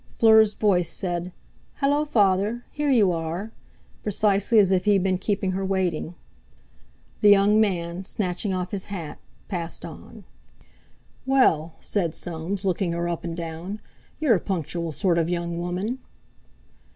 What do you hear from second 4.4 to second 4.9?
as if